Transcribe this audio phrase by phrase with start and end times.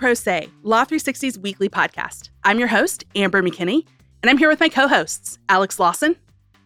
[0.00, 2.30] Pro Say, Law 360's weekly podcast.
[2.42, 3.84] I'm your host, Amber McKinney,
[4.22, 6.16] and I'm here with my co hosts, Alex Lawson.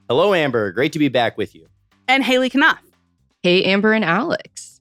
[0.09, 0.71] Hello, Amber.
[0.71, 1.66] Great to be back with you.
[2.07, 2.79] And Haley Knopf.
[3.43, 4.80] Hey, Amber and Alex.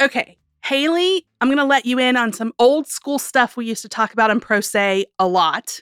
[0.00, 3.82] Okay, Haley, I'm going to let you in on some old school stuff we used
[3.82, 5.80] to talk about on Pro Say a lot.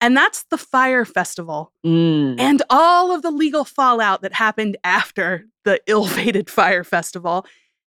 [0.00, 2.40] And that's the Fyre Festival Mm.
[2.40, 7.44] and all of the legal fallout that happened after the ill fated Fyre Festival.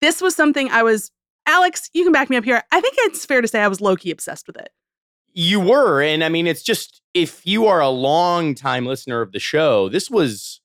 [0.00, 1.10] This was something I was,
[1.46, 2.62] Alex, you can back me up here.
[2.72, 4.70] I think it's fair to say I was low key obsessed with it.
[5.32, 9.32] You were, and I mean, it's just if you are a long time listener of
[9.32, 10.60] the show, this was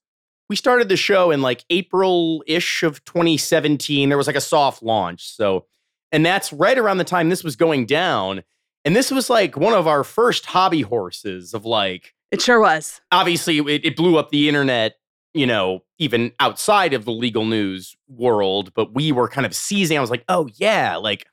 [0.48, 4.08] we started the show in like April ish of 2017.
[4.08, 5.66] There was like a soft launch, so
[6.10, 8.42] and that's right around the time this was going down.
[8.84, 13.00] And this was like one of our first hobby horses of like It sure was.
[13.12, 14.96] obviously it, it blew up the internet,
[15.34, 18.72] you know, even outside of the legal news world.
[18.74, 19.96] But we were kind of seizing.
[19.96, 21.26] I was like, oh yeah, like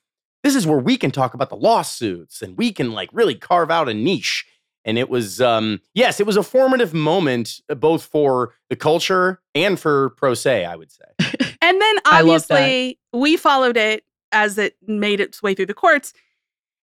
[0.44, 3.72] this is where we can talk about the lawsuits and we can like really carve
[3.72, 4.46] out a niche.
[4.86, 9.42] And it was, um, yes, it was a formative moment uh, both for the culture
[9.54, 11.06] and for Pro Say, I would say.
[11.62, 12.54] And then I love that.
[12.56, 16.14] obviously we followed it as it made its way through the courts.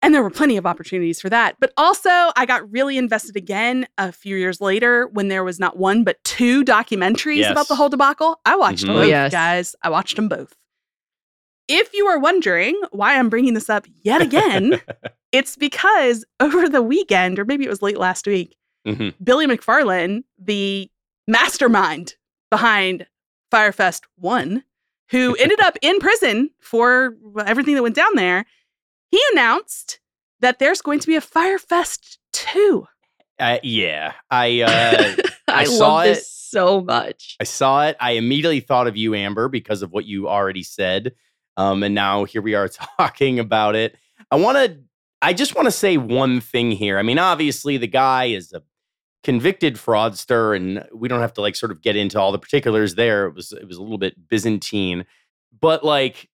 [0.04, 1.58] And there were plenty of opportunities for that.
[1.60, 5.78] But also, I got really invested again a few years later when there was not
[5.78, 7.52] one, but two documentaries Yes.
[7.52, 8.40] about the whole debacle.
[8.46, 8.88] I watched Mhm.
[8.88, 9.32] them Oh, both, yes.
[9.32, 9.76] guys.
[9.84, 10.56] I watched them both.
[11.68, 14.82] If you are wondering why I'm bringing this up yet again,
[15.32, 19.14] it's because over the weekend, or maybe it was late last week, Mhm.
[19.24, 20.90] Billy McFarland, the
[21.28, 22.16] mastermind
[22.50, 23.06] behind
[23.52, 24.64] Fyre Fest 1,
[25.12, 27.16] who ended up in prison for
[27.46, 28.46] everything that went down there,
[29.12, 30.00] he announced
[30.40, 32.88] that there's going to be a Fyre Fest 2.
[33.40, 35.16] Uh, yeah, I uh,
[35.48, 36.10] I, I saw love it.
[36.16, 37.38] this so much.
[37.40, 37.98] I saw it.
[38.00, 41.14] I immediately thought of you, Amber, because of what you already said.
[41.58, 43.98] Um, and now here we are talking about it.
[44.30, 44.80] I want to,
[45.22, 46.98] I just want to say one thing here.
[46.98, 48.64] I mean, obviously, the guy is a
[49.24, 52.96] convicted fraudster, and we don't have to like sort of get into all the particulars
[52.96, 53.28] there.
[53.28, 55.06] It was, it was a little bit Byzantine,
[55.60, 56.30] but like,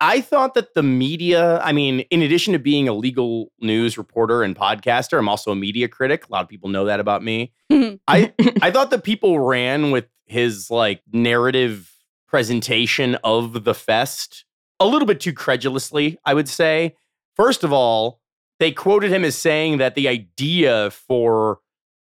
[0.00, 4.42] I thought that the media, I mean, in addition to being a legal news reporter
[4.42, 6.26] and podcaster, I'm also a media critic.
[6.26, 7.52] A lot of people know that about me.
[8.08, 11.92] I I thought that people ran with his like narrative
[12.26, 14.44] presentation of the fest
[14.78, 16.96] a little bit too credulously, I would say.
[17.36, 18.20] First of all,
[18.58, 21.58] they quoted him as saying that the idea for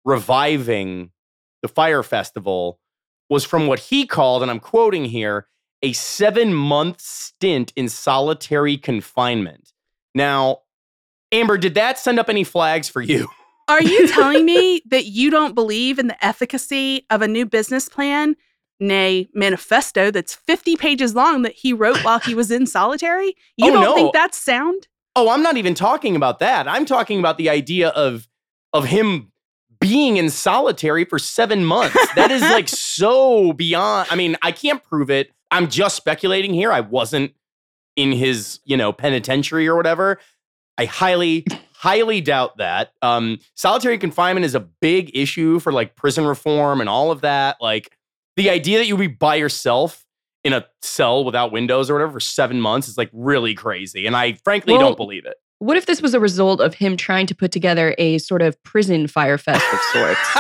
[0.05, 1.11] reviving
[1.63, 2.81] the Fyre Festival
[3.29, 5.47] was from what he called, and I'm quoting here,
[5.83, 9.73] a seven month stint in solitary confinement.
[10.15, 10.61] Now,
[11.33, 13.29] Amber, did that send up any flags for you?
[13.69, 17.89] Are you telling me that you don't believe in the efficacy of a new business
[17.89, 18.37] plan,
[18.81, 23.35] nay, manifesto that's 50 pages long that he wrote while he was in solitary?
[23.57, 23.95] You Oh, don't no.
[23.95, 24.89] think that's sound?
[25.17, 26.69] Oh, I'm not even talking about that.
[26.69, 28.29] I'm talking about the idea of
[28.73, 29.33] of him
[29.81, 31.97] being in solitary for 7 months.
[32.15, 34.09] That is like so beyond.
[34.11, 35.31] I mean, I can't prove it.
[35.51, 36.73] I'm just speculating here.
[36.73, 37.33] I wasn't
[37.97, 40.19] in his, you know, penitentiary or whatever.
[40.79, 42.93] I highly highly doubt that.
[43.03, 47.57] Um solitary confinement is a big issue for like prison reform and all of that.
[47.61, 47.97] Like
[48.37, 50.05] the idea that you'd be by yourself
[50.45, 54.17] in a cell without windows or whatever for 7 months is like really crazy and
[54.17, 55.37] I frankly Well, don't believe it.
[55.59, 58.63] What if this was a result of him trying to put together a sort of
[58.63, 60.21] prison fire fest of sorts?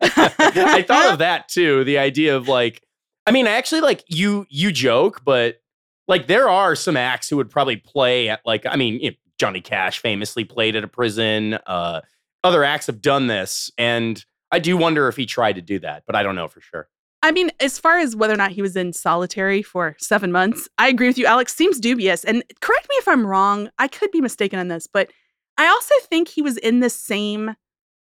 [0.00, 1.82] I thought of that too.
[1.82, 2.80] The idea of like,
[3.26, 5.60] I mean, I actually, like you you joke, but
[6.08, 9.16] like there are some acts who would probably play at like, I mean, you know,
[9.38, 11.54] Johnny Cash famously played at a prison.
[11.66, 12.02] Uh,
[12.42, 16.04] other acts have done this, and I do wonder if he tried to do that,
[16.06, 16.88] but I don't know for sure.
[17.22, 20.68] I mean, as far as whether or not he was in solitary for seven months,
[20.76, 21.24] I agree with you.
[21.24, 22.22] Alex seems dubious.
[22.22, 23.70] And correct me if I'm wrong.
[23.78, 25.10] I could be mistaken on this, but
[25.56, 27.56] I also think he was in the same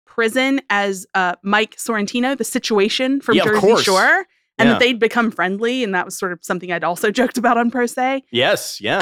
[0.07, 3.83] prison as uh, Mike Sorrentino, the situation from Yeah, of Jersey course.
[3.83, 4.25] Shore,
[4.57, 4.73] and Yeah.
[4.73, 5.83] that they'd become friendly.
[5.83, 8.23] And that was sort of something I'd also joked about on Pro Say.
[8.31, 8.97] Yes, yeah.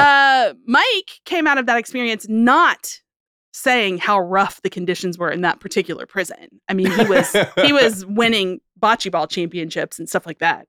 [0.51, 2.99] Uh, Mike came out of that experience not
[3.53, 6.47] saying how rough the conditions were in that particular prison.
[6.69, 10.67] I mean, he was he was winning bocce ball championships and stuff like that.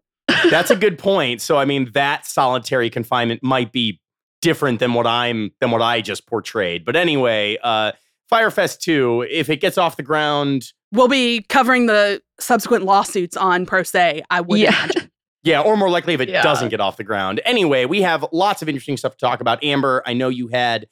[0.50, 1.40] That's a good point.
[1.40, 4.00] So I mean, that solitary confinement might be
[4.40, 6.84] different than what I'm than what I just portrayed.
[6.84, 7.92] But anyway, uh
[8.28, 13.36] Fyre Fest 2, if it gets off the ground, We'll be covering the subsequent lawsuits
[13.36, 14.68] on Pro Say, I would Yeah.
[14.84, 15.10] imagine.
[15.42, 16.42] yeah, or more likely if it Yeah.
[16.42, 17.40] doesn't get off the ground.
[17.44, 19.62] Anyway, we have lots of interesting stuff to talk about.
[19.64, 20.86] Amber, I know you had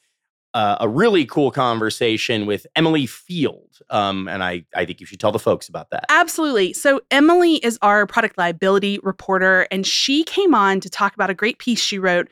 [0.53, 5.19] uh, a really cool conversation with Emily Field, um, and I I think you should
[5.21, 6.05] tell the folks about that.
[6.09, 6.73] Absolutely.
[6.73, 11.33] So, Emily is our product liability reporter, and she came on to talk about a
[11.33, 12.27] great piece she wrote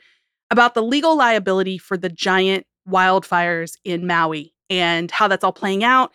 [0.50, 5.82] about the legal liability for the giant wildfires in Maui and how that's all playing
[5.82, 6.12] out.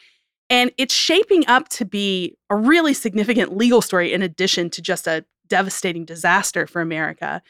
[0.50, 5.08] And it's shaping up to be a really significant legal story in addition to just
[5.08, 7.42] a devastating disaster for America.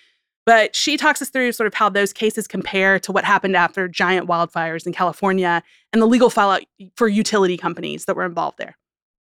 [0.45, 3.87] But she talks us through sort of how those cases compare to what happened after
[3.87, 6.63] giant wildfires in California and the legal fallout
[6.95, 8.77] for utility companies that were involved there.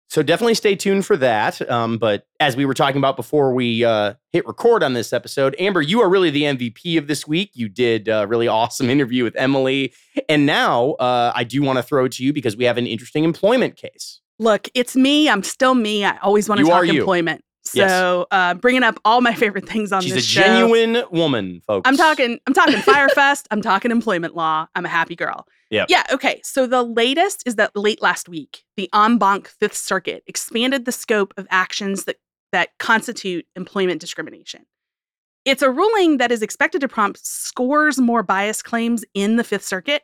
[0.09, 1.69] So definitely stay tuned for that.
[1.71, 5.57] Um, but as we were talking about before we uh, hit record on this episode,
[5.59, 7.51] Amber, you are really the MVP of this week.
[7.55, 9.93] You did a really awesome interview with Emily.
[10.29, 12.87] And now uh, I do want to throw it to you because we have an
[12.87, 14.21] interesting employment case.
[14.39, 15.29] Look, it's me.
[15.29, 16.05] I'm still me.
[16.05, 17.43] I always want to You talk employment.
[17.75, 17.91] Yes.
[17.91, 21.89] So uh, bringing up all my favorite things on She's this a genuine woman, folks.
[21.89, 22.39] I'm talking.
[22.47, 23.49] I'm talking Fyre Fest.
[23.51, 24.67] I'm talking employment law.
[24.75, 25.47] I'm a happy girl.
[25.71, 25.87] Yep.
[25.89, 26.05] Yeah.
[26.13, 26.41] Okay.
[26.45, 30.93] So the latest is that late last week, the en banc Fifth Circuit expanded the
[30.93, 32.17] scope of actions that
[32.53, 34.65] that constitute employment discrimination.
[35.45, 39.65] It's a ruling that is expected to prompt scores more bias claims in the Fifth
[39.65, 40.03] Circuit,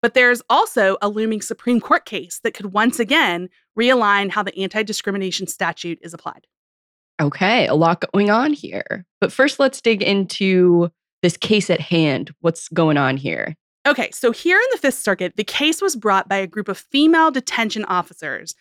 [0.00, 4.56] but there's also a looming Supreme Court case that could once again realign how the
[4.58, 6.46] anti-discrimination statute is applied.
[7.20, 9.04] Okay, a lot going on here.
[9.20, 10.90] But first, let's dig into
[11.22, 12.32] this case at hand.
[12.40, 13.56] What's going on here?
[13.88, 16.76] Okay, so here in the Fifth Circuit, the case was brought by a group of
[16.76, 18.54] female detention officers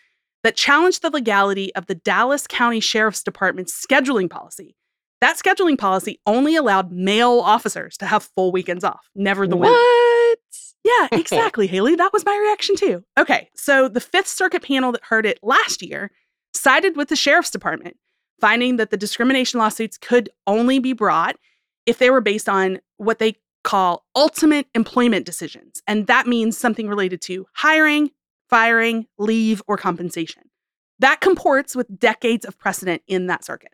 [0.44, 4.78] that challenged the legality of the Dallas County Sheriff's Department's scheduling policy.
[5.20, 9.74] That scheduling policy only allowed male officers to have full weekends off, never the women.
[9.74, 10.40] what?
[10.86, 11.98] Yeah, exactly, Haley.
[11.98, 13.04] That was my reaction too.
[13.20, 16.10] Okay, so the Fifth Circuit panel that heard it last year
[16.54, 17.98] sided with the Sheriff's Department,
[18.40, 21.36] finding that the discrimination lawsuits could only be brought
[21.86, 25.82] if they were based on what they call ultimate employment decisions.
[25.88, 28.12] And that means something related to hiring,
[28.50, 30.44] firing, leave, or compensation.
[31.00, 33.74] That comports with decades of precedent in that circuit.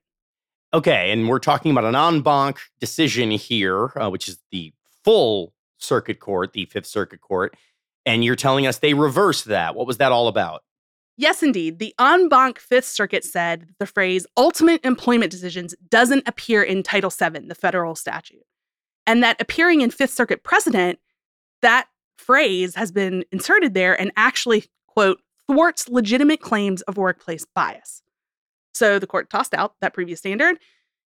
[0.73, 5.53] Okay, and we're talking about an en banc decision here, uh, which is the full
[5.77, 7.55] circuit court, the Fifth Circuit Court.
[8.05, 9.75] And you're telling us they reversed that.
[9.75, 10.63] What was that all about?
[11.15, 11.77] Yes, indeed.
[11.77, 17.11] The en banc Fifth Circuit said the phrase ultimate employment decisions doesn't appear in Title
[17.11, 18.41] VII, the federal statute.
[19.05, 20.99] And that appearing in Fifth Circuit precedent,
[21.61, 28.01] that phrase has been inserted there and actually, quote, thwarts legitimate claims of workplace bias.
[28.73, 30.57] So the court tossed out that previous standard.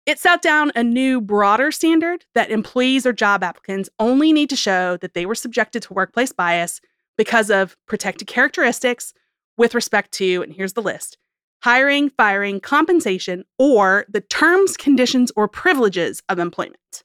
[0.06, 4.56] It set down a new, broader standard that employees or job applicants only need to
[4.56, 6.82] show that they were subjected to workplace bias
[7.18, 9.14] because of protected characteristics
[9.56, 11.18] with respect to, and here's the list
[11.62, 17.03] hiring, firing, compensation, or the terms, conditions, or privileges of employment.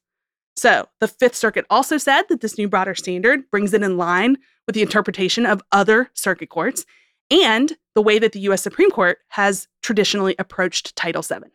[0.59, 4.39] So the Fifth Circuit also said that this new broader standard brings it in line
[4.67, 6.85] with the interpretation of other circuit courts
[7.31, 11.49] and the way that the US Supreme Court has traditionally approached Title VII.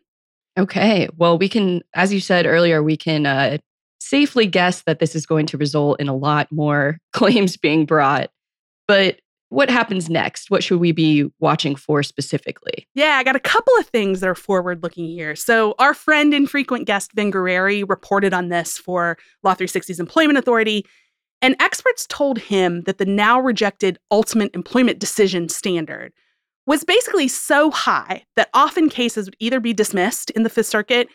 [0.58, 3.58] Okay, well, we can, as you said earlier, we can uh,
[4.00, 8.30] safely guess that this is going to result in a lot more claims being brought.
[8.88, 9.20] But
[9.54, 10.50] what happens next?
[10.50, 12.88] What should we be watching for specifically?
[12.96, 15.36] Yeah, I got a couple of things that are forward looking here.
[15.36, 20.86] So, our friend and frequent guest Vin Gurrieri reported on this for Law360's Employment Authority,
[21.40, 26.14] and experts told him that the now rejected ultimate employment decision standard
[26.66, 31.10] was basically so high that often cases would either be dismissed in the Fifth Circuit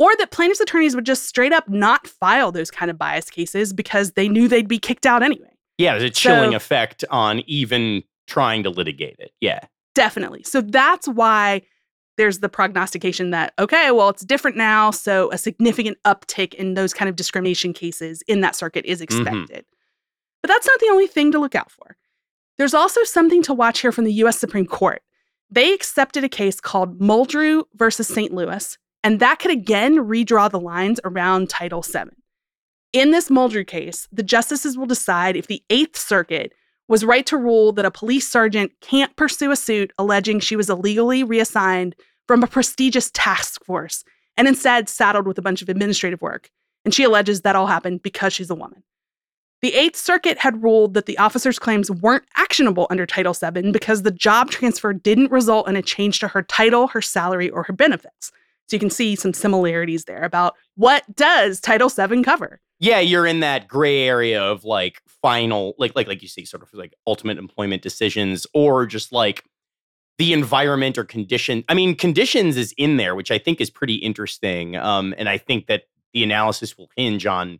[0.00, 3.72] or that plaintiffs' attorneys would just straight up not file those kind of bias cases
[3.72, 5.53] because they knew they'd be kicked out anyway.
[5.78, 9.32] Yeah, there's a chilling So- effect on even trying to litigate it.
[9.40, 9.60] Yeah.
[9.94, 10.42] Definitely.
[10.44, 11.62] So that's why
[12.16, 14.90] there's the prognostication that, okay, well, it's different now.
[14.90, 19.20] So a significant uptick in those kind of discrimination cases in that circuit is mm-hmm.
[19.20, 19.64] expected.
[20.42, 21.96] But that's not the only thing to look out for.
[22.56, 25.02] There's also something to watch here from the US Supreme Court.
[25.50, 28.32] They accepted a case called Muldrow versus St.
[28.32, 32.10] Louis, and that could again redraw the lines around Title VII.
[32.94, 36.54] In this Muldrow case, the justices will decide if the Eighth Circuit
[36.86, 40.70] was right to rule that a police sergeant can't pursue a suit alleging she was
[40.70, 41.96] illegally reassigned
[42.28, 44.04] from a prestigious task force
[44.36, 46.52] and instead saddled with a bunch of administrative work.
[46.84, 48.84] And she alleges that all happened because she's a woman.
[49.60, 54.04] The Eighth Circuit had ruled that the officer's claims weren't actionable under Title VII because
[54.04, 57.72] the job transfer didn't result in a change to her title, her salary, or her
[57.72, 58.30] benefits.
[58.66, 62.60] So you can see some similarities there about what does Title VII cover?
[62.80, 66.62] Yeah, you're in that gray area of like final, like like like you see, sort
[66.62, 69.44] of like ultimate employment decisions, or just like
[70.18, 71.64] the environment or condition.
[71.68, 74.76] I mean, conditions is in there, which I think is pretty interesting.
[74.76, 77.58] Um, and I think that the analysis will hinge on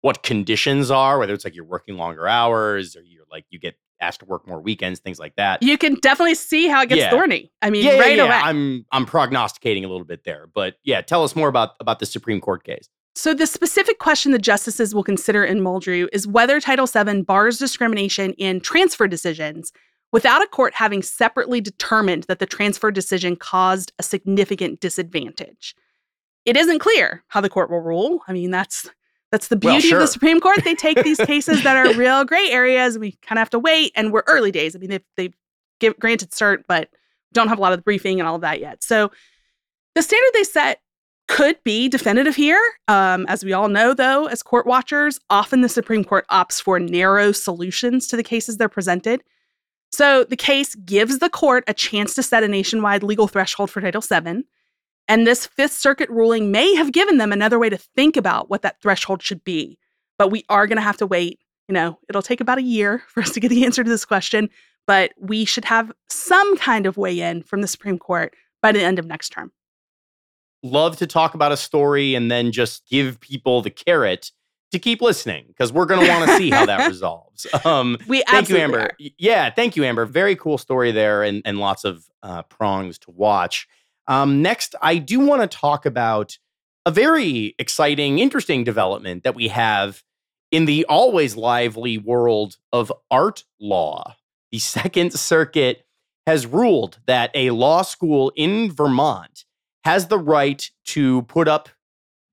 [0.00, 3.76] what conditions are, whether it's like you're working longer hours or you're like you get
[4.04, 5.62] asked to work more weekends, things like that.
[5.62, 7.10] You can definitely see how it gets Yeah.
[7.10, 7.50] thorny.
[7.62, 8.24] I mean, yeah, right yeah.
[8.24, 8.34] away.
[8.34, 12.06] I'm I'm prognosticating a little bit there, but yeah, tell us more about about the
[12.06, 12.88] Supreme Court case.
[13.16, 17.58] So, the specific question the justices will consider in Muldrow is whether Title VII bars
[17.58, 19.72] discrimination in transfer decisions
[20.12, 25.74] without a court having separately determined that the transfer decision caused a significant disadvantage.
[26.44, 28.20] It isn't clear how the court will rule.
[28.28, 28.90] I mean, that's
[29.34, 29.98] that's the beauty well, sure.
[29.98, 30.62] of the Supreme Court.
[30.62, 32.96] They take these cases that are real gray areas.
[33.00, 34.76] We kind of have to wait, and we're early days.
[34.76, 35.34] I mean, they've, they've
[35.80, 36.88] give, granted cert, but
[37.32, 38.84] don't have a lot of the briefing and all of that yet.
[38.84, 39.10] So
[39.96, 40.82] the standard they set
[41.26, 42.60] could be definitive here.
[42.86, 46.78] Um, as we all know, though, as court watchers, often the Supreme Court opts for
[46.78, 49.20] narrow solutions to the cases they're presented.
[49.90, 53.80] So the case gives the court a chance to set a nationwide legal threshold for
[53.80, 54.44] Title VII.
[55.08, 58.62] And this Fifth Circuit ruling may have given them another way to think about what
[58.62, 59.78] that threshold should be.
[60.18, 61.40] But we are going to have to wait.
[61.68, 64.04] You know, it'll take about a year for us to get the answer to this
[64.04, 64.48] question,
[64.86, 68.82] but we should have some kind of weigh in from the Supreme Court by the
[68.82, 69.52] end of next term
[70.64, 74.32] love to talk about a story and then just give people the carrot
[74.72, 77.46] to keep listening because we're going to want to see how that resolves.
[77.64, 78.80] Um, we thank you, Amber.
[78.80, 78.90] Are.
[78.98, 80.06] Yeah, thank you, Amber.
[80.06, 83.68] Very cool story there, and and lots of uh, prongs to watch.
[84.06, 86.38] Um, next, I do want to talk about
[86.86, 90.02] a very exciting, interesting development that we have
[90.50, 94.14] in the always lively world of art law.
[94.52, 95.84] The Second Circuit
[96.26, 99.44] has ruled that a law school in Vermont
[99.84, 101.68] has the right to put up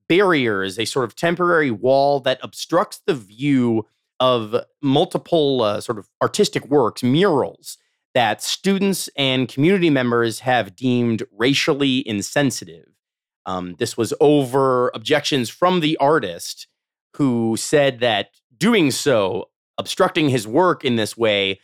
[0.08, 3.88] barriers, a sort of temporary wall that obstructs the view
[4.20, 7.78] of multiple uh, sort of artistic works, murals
[8.14, 12.88] that students and community members have deemed racially insensitive.
[13.46, 16.68] Um, this was over objections from the artist
[17.16, 21.60] who said that doing so, obstructing his work in this way,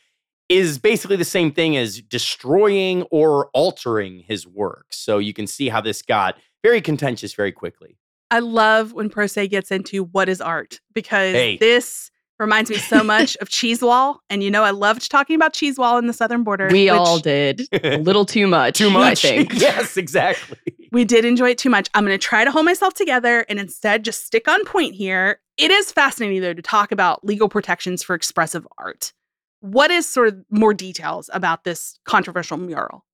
[0.50, 4.88] is basically the same thing as destroying or altering his work.
[4.92, 7.98] So you can see how this got very contentious very quickly.
[8.32, 11.58] I love when Pro Say gets into what is art because hey.
[11.58, 14.22] this reminds me so much of Cheese Wall.
[14.30, 16.70] And you know, I loved talking about Cheese Wall in the southern border.
[16.72, 17.68] We all did.
[17.84, 18.78] A little too much.
[18.78, 19.26] too much.
[19.26, 19.54] I think.
[19.60, 20.58] yes, exactly.
[20.92, 21.90] We did enjoy it too much.
[21.94, 25.40] I'm going to try to hold myself together and instead just stick on point here.
[25.58, 29.14] It is fascinating, though, to talk about legal protections for expressive art.
[29.60, 33.06] What is sort of more details about this controversial mural?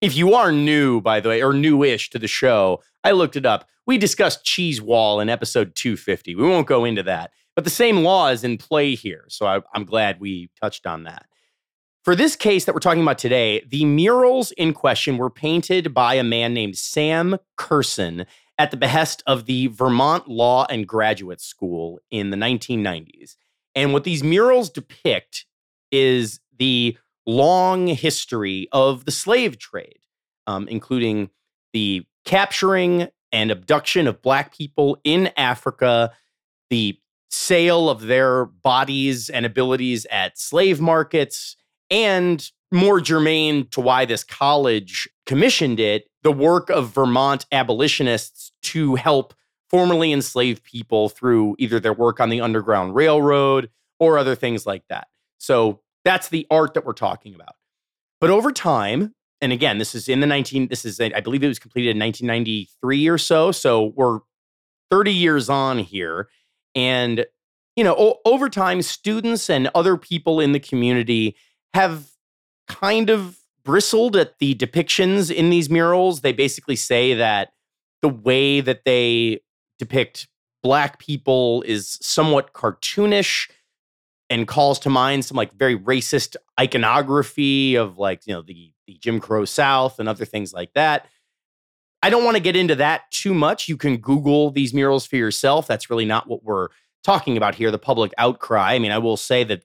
[0.00, 3.46] If you are new, by the way, or newish to the show, I looked it
[3.46, 3.68] up.
[3.86, 6.34] We discussed Cheese Wall in episode 250.
[6.34, 9.24] We won't go into that, but the same law is in play here.
[9.28, 11.26] So I, I'm glad we touched on that.
[12.04, 16.14] For this case that we're talking about today, the murals in question were painted by
[16.14, 18.26] a man named Sam Kerson
[18.58, 23.36] at the behest of the Vermont Law and Graduate School in the 1990s.
[23.74, 25.46] And what these murals depict
[25.90, 26.96] is the
[27.26, 30.00] long history of the slave trade,
[30.46, 31.30] um, including
[31.72, 36.12] the capturing and abduction of Black people in Africa,
[36.70, 36.98] the
[37.34, 41.56] sale of their bodies and abilities at slave markets,
[41.90, 48.94] and more germane to why this college commissioned it, the work of Vermont abolitionists to
[48.96, 49.34] help
[49.70, 54.84] formerly enslaved people through either their work on the Underground Railroad or other things like
[54.88, 55.08] that.
[55.38, 57.54] So that's the art that we're talking about.
[58.20, 61.48] But over time, and again, this is in the 19, this is, I believe it
[61.48, 63.52] was completed in 1993 or so.
[63.52, 64.20] So we're
[64.90, 66.28] 30 years on here.
[66.74, 67.26] And,
[67.76, 71.36] you know, o- over time, students and other people in the community
[71.72, 72.10] have
[72.68, 76.20] kind of bristled at the depictions in these murals.
[76.20, 77.52] They basically say that
[78.02, 79.40] the way that they
[79.78, 80.28] depict
[80.62, 83.50] Black people is somewhat cartoonish
[84.30, 88.94] and calls to mind some like very racist iconography of like, you know, the, the
[88.94, 91.06] Jim Crow South and other things like that.
[92.04, 93.66] I don't want to get into that too much.
[93.66, 95.66] You can Google these murals for yourself.
[95.66, 96.68] That's really not what we're
[97.02, 98.74] talking about here, the public outcry.
[98.74, 99.62] I mean, I will say that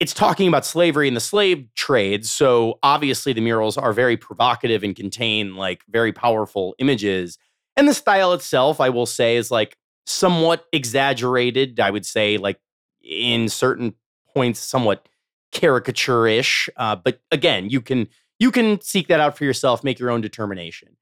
[0.00, 2.26] it's talking about slavery and the slave trade.
[2.26, 7.38] So obviously, the murals are very provocative and contain like very powerful images.
[7.74, 11.80] And the style itself, I will say, is like somewhat exaggerated.
[11.80, 12.60] I would say, like
[13.02, 13.94] in certain
[14.34, 15.08] points somewhat
[15.52, 16.68] caricature-ish.
[16.76, 20.20] Uh, but again, you can you can seek that out for yourself, make your own
[20.20, 20.98] determination.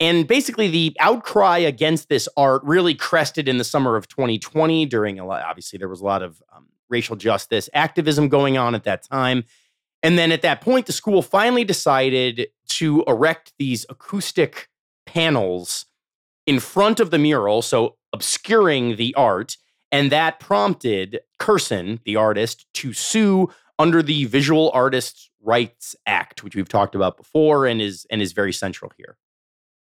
[0.00, 5.18] And basically, the outcry against this art really crested in the summer of 2020 during
[5.18, 8.84] a lot, obviously, there was a lot of um, racial justice activism going on at
[8.84, 9.44] that time.
[10.02, 14.68] And then at that point, the school finally decided to erect these acoustic
[15.06, 15.86] panels
[16.46, 19.56] in front of the mural, so obscuring the art.
[19.90, 26.54] And that prompted Kerson, the artist, to sue under the Visual Artists' Rights Act, which
[26.54, 29.16] we've talked about before and is and is very central here.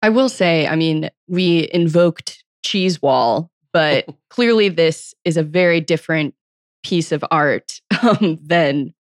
[0.02, 5.82] I will say, I mean, we invoked cheese wall, but clearly this is a very
[5.82, 6.34] different
[6.84, 8.94] piece of art um, than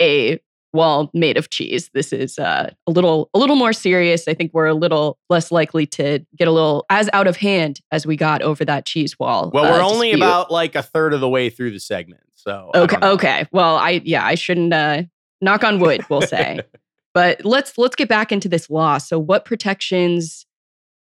[0.00, 0.40] a
[0.72, 1.90] wall made of cheese.
[1.94, 4.28] This is uh, a little a little more serious.
[4.28, 7.80] I think we're a little less likely to get a little as out of hand
[7.90, 9.50] as we got over that cheese wall.
[9.52, 10.24] Well, uh, we're only dispute.
[10.24, 12.98] about like a third of the way through the segment, so okay.
[13.02, 13.46] Okay.
[13.52, 15.04] Well, I yeah, I shouldn't uh,
[15.40, 16.04] knock on wood.
[16.08, 16.60] We'll say,
[17.14, 18.98] but let's let's get back into this law.
[18.98, 20.46] So, what protections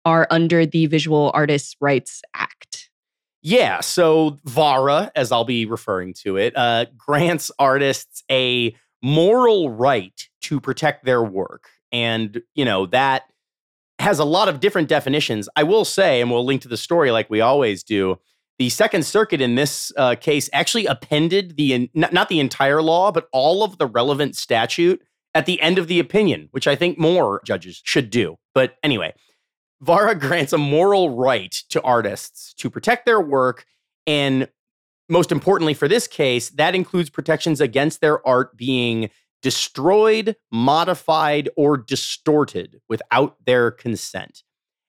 [0.06, 2.90] are under the Visual Artists' Rights Act?
[3.48, 10.20] Yeah, so VARA, as I'll be referring to it, uh, grants artists a moral right
[10.42, 11.70] to protect their work.
[11.92, 13.26] And, you know, that
[14.00, 15.48] has a lot of different definitions.
[15.56, 18.18] I will say, and we'll link to the story like we always do,
[18.58, 23.28] the Second Circuit in this uh, case actually appended the, not the entire law, but
[23.32, 25.04] all of the relevant statute
[25.36, 28.38] at the end of the opinion, which I think more judges should do.
[28.56, 29.14] But anyway,
[29.82, 33.66] VARA grants a moral right to artists to protect their work.
[34.08, 34.48] And
[35.10, 39.10] most importantly, for this case, that includes protections against their art being
[39.42, 44.42] destroyed, modified, or distorted without their consent.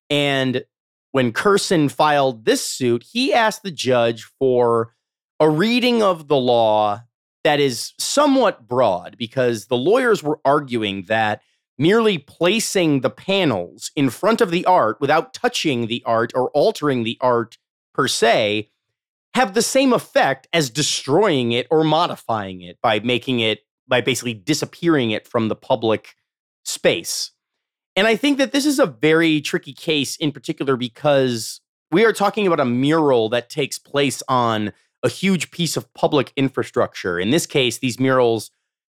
[0.09, 0.65] And
[1.11, 4.95] when Kerson filed this suit, he asked the judge for
[5.41, 7.03] a reading of the law
[7.47, 11.43] that is somewhat broad because the lawyers were arguing that
[11.79, 17.05] merely placing the panels in front of the art without touching the art or altering
[17.05, 17.57] the art
[17.95, 18.69] per se
[19.35, 24.35] have the same effect as destroying it or modifying it by making it by basically
[24.35, 26.17] disappearing it from the public
[26.65, 27.31] space.
[27.95, 31.61] And I think that this is a very tricky case in particular because
[31.93, 34.73] we are talking about a mural that takes place on
[35.07, 37.19] a huge piece of public infrastructure.
[37.19, 38.51] In this case, these murals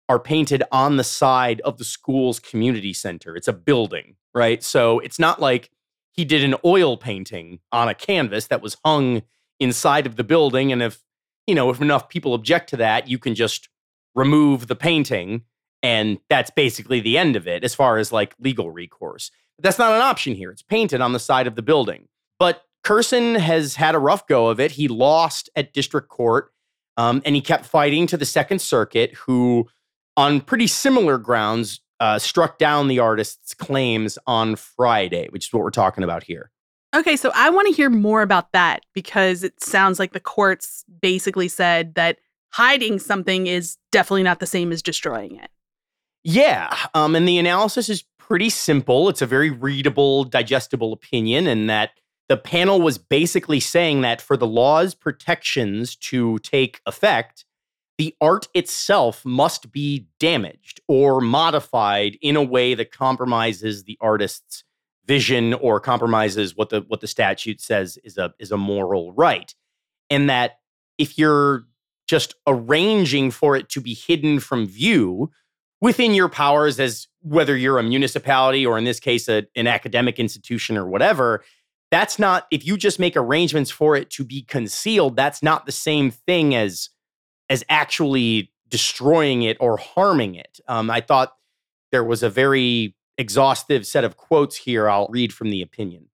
[0.09, 3.37] are painted on the side of the school's community center.
[3.37, 4.63] It's a building, right?
[4.63, 5.71] So it's not like
[6.13, 9.23] he did an oil painting on a canvas that was hung
[9.61, 10.73] inside of the building.
[10.73, 11.05] And if,
[11.47, 13.69] you know, if enough people object to that, you can just
[14.15, 15.43] remove the painting.
[15.83, 19.31] And that's basically the end of it as far as like legal recourse.
[19.57, 20.51] But that's not an option here.
[20.51, 22.09] It's painted on the side of the building.
[22.39, 24.73] But Kerson has had a rough go of it.
[24.73, 26.53] He lost at district court
[26.97, 29.69] um, and he kept fighting to the Second Circuit, who
[30.17, 35.63] on pretty similar grounds, uh, struck down the artist's claims on Friday, which is what
[35.63, 36.51] we're talking about here.
[36.95, 40.85] Okay, so I want to hear more about that because it sounds like the courts
[41.01, 42.19] basically said that
[42.51, 45.51] hiding something is definitely not the same as destroying it.
[46.25, 49.09] Yeah, um, and the analysis is pretty simple.
[49.09, 51.91] It's a very readable, digestible opinion, and that
[52.29, 57.45] the panel was basically saying that for the law's protections to take effect,
[57.97, 64.63] the art itself must be damaged or modified in a way that compromises the artist's
[65.07, 69.55] vision or compromises what the what the statute says is a is a moral right.
[70.11, 70.59] And that
[70.99, 71.65] if you're
[72.07, 75.31] just arranging for it to be hidden from view
[75.81, 80.19] within your powers as whether you're a municipality or in this case a, an academic
[80.19, 81.43] institution or whatever
[81.91, 85.73] that's not if you just make arrangements for it to be concealed that's not the
[85.73, 86.91] same thing as
[87.49, 90.61] as actually destroying it or harming it.
[90.69, 91.33] Um, I thought
[91.91, 94.89] there was a very exhaustive set of quotes here.
[94.89, 96.07] I'll read from the opinion.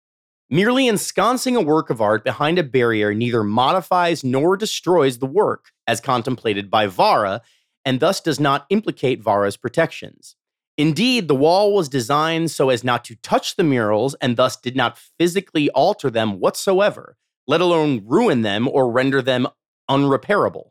[0.51, 5.73] Merely ensconcing a work of art behind a barrier neither modifies nor destroys the work,
[5.87, 7.41] as contemplated by VARA,
[7.85, 10.37] and thus does not implicate VARA's protections.
[10.77, 14.75] Indeed, the wall was designed so as not to touch the murals and thus did
[14.75, 19.47] not physically alter them whatsoever, let alone ruin them or render them
[19.89, 20.71] unrepairable.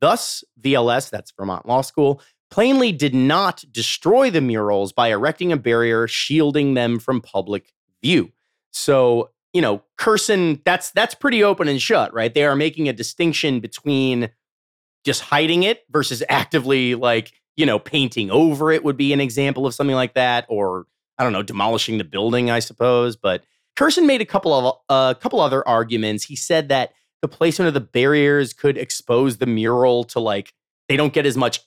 [0.00, 5.56] Thus, VLS, that's Vermont Law School, plainly did not destroy the murals by erecting a
[5.56, 8.32] barrier shielding them from public view.
[8.72, 12.32] So, you know, Kerson, that's that's pretty open and shut, right?
[12.32, 14.30] They are making a distinction between
[15.04, 19.66] just hiding it versus actively like, you know, painting over it would be an example
[19.66, 20.86] of something like that or
[21.18, 23.42] I don't know, demolishing the building, I suppose, but
[23.76, 26.24] Kerson made a couple of a uh, couple other arguments.
[26.24, 26.92] He said that
[27.22, 30.52] the placement of the barriers could expose the mural to like
[30.88, 31.60] they don't get as much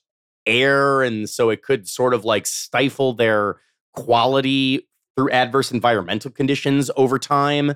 [0.45, 3.59] air and so it could sort of like stifle their
[3.93, 7.73] quality through adverse environmental conditions over time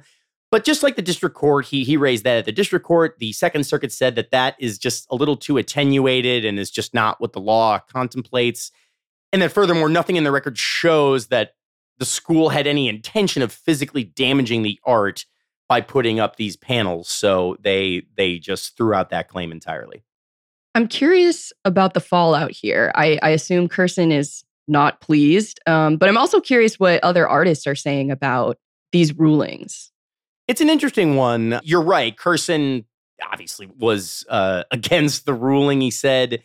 [0.53, 3.33] but just like the district court he he raised that at the district court the
[3.33, 7.19] second circuit said that that is just a little too attenuated and is just not
[7.19, 8.71] what the law contemplates
[9.31, 11.55] and then furthermore nothing in the record shows that
[11.97, 15.25] the school had any intention of physically damaging the art
[15.69, 17.09] by putting up these panels.
[17.09, 20.03] So they they just threw out that claim entirely.
[20.75, 22.91] I'm curious about the fallout here.
[22.95, 27.67] I, I assume Kerson is not pleased, um, but I'm also curious what other artists
[27.67, 28.57] are saying about
[28.91, 29.92] these rulings.
[30.47, 31.59] It's an interesting one.
[31.63, 32.17] You're right.
[32.17, 32.85] Kerson
[33.31, 35.81] obviously was uh, against the ruling.
[35.81, 36.43] He said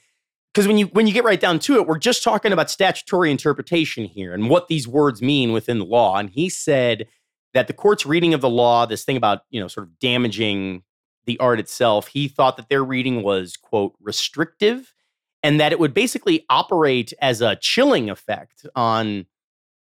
[0.53, 3.31] because when you when you get right down to it, we're just talking about statutory
[3.31, 6.17] interpretation here and what these words mean within the law.
[6.17, 7.07] And he said
[7.55, 10.83] that the court's reading of the law, this thing about you know sort of damaging
[11.27, 14.95] the art itself, he thought that their reading was quote restrictive,
[15.43, 19.27] and that it would basically operate as a chilling effect on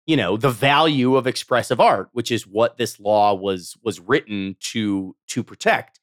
[0.05, 4.55] you know the value of expressive art, which is what this law was was written
[4.59, 5.99] to to protect.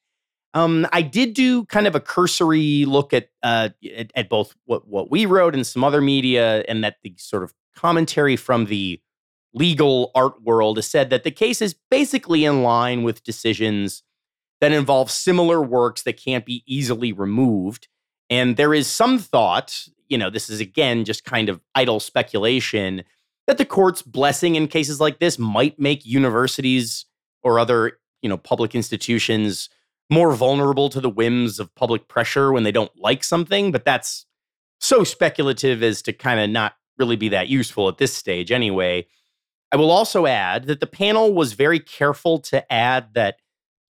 [0.52, 4.88] Um, I did do kind of a cursory look at, uh, at, at both what
[4.88, 9.00] what we wrote and some other media, and that the sort of commentary from the
[9.52, 14.02] legal art world has said that the case is basically in line with decisions
[14.60, 17.88] that involve similar works that can't be easily removed.
[18.28, 23.04] And there is some thought, you know, this is again just kind of idle speculation,
[23.46, 27.07] that the court's blessing in cases like this might make universities
[27.42, 29.68] or other, you know, public institutions
[30.11, 34.26] more vulnerable to the whims of public pressure when they don't like something, but that's
[34.81, 39.07] so speculative as to kind of not really be that useful at this stage anyway.
[39.72, 43.37] I will also add that the panel was very careful to add that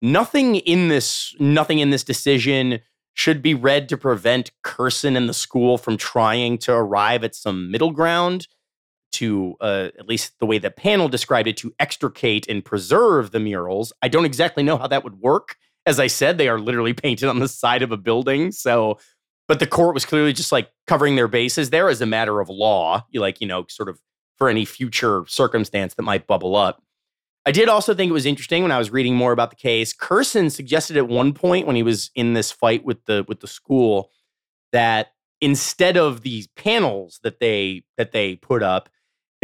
[0.00, 2.80] nothing in this nothing in this decision
[3.14, 7.70] should be read to prevent Kerson and the school from trying to arrive at some
[7.70, 8.46] middle ground
[9.14, 13.40] to uh, at least the way the panel described it to extricate and preserve the
[13.40, 13.92] murals.
[14.02, 17.28] I don't exactly know how that would work as I said, they are literally painted
[17.28, 18.52] on the side of a building.
[18.52, 18.98] So,
[19.48, 22.48] but the court was clearly just like covering their bases there as a matter of
[22.48, 24.00] law, you like, you know, sort of
[24.36, 26.82] for any future circumstance that might bubble up.
[27.46, 29.92] I did also think it was interesting when I was reading more about the case.
[29.92, 33.46] Kerson suggested at one point when he was in this fight with the with the
[33.46, 34.10] school
[34.72, 35.08] that
[35.42, 38.88] instead of these panels that they that they put up,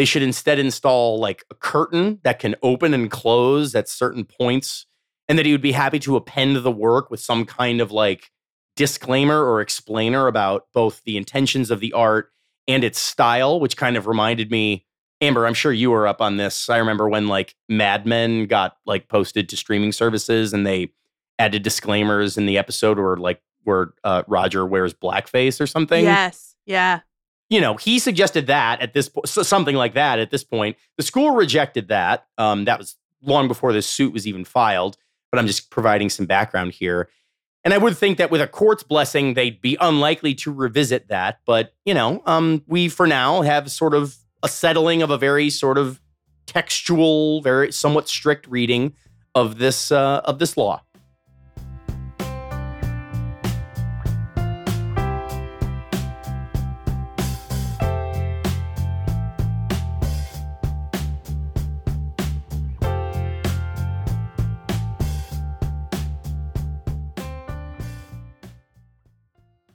[0.01, 4.87] they should instead install like a curtain that can open and close at certain points
[5.29, 8.31] and that he would be happy to append the work with some kind of like
[8.77, 12.33] disclaimer or explainer about both the intentions of the art
[12.67, 14.87] and its style, which kind of reminded me.
[15.21, 16.71] Amber, I'm sure you were up on this.
[16.71, 20.95] I remember when like Mad Men got like posted to streaming services and they
[21.39, 26.03] added disclaimers in the episode where like where uh, Roger wears blackface or something.
[26.03, 26.57] Yes.
[26.65, 27.01] Yeah.
[27.51, 30.77] You know, he suggested that at this something like that at this point.
[30.97, 32.27] The school rejected that.
[32.39, 34.97] Um, that was long before this suit was even filed
[35.31, 37.09] but I'm just providing some background here.
[37.63, 41.41] And I would think that with a court's blessing, they'd be unlikely to revisit that.
[41.47, 45.51] But, you know, um, we for now have sort of a settling of a very
[45.51, 46.01] sort of
[46.47, 48.95] textual, very somewhat strict reading
[49.35, 50.83] of this uh, of this law.